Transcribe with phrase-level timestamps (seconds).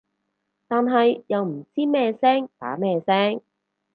[0.67, 3.43] 但係又唔知咩聲打咩聲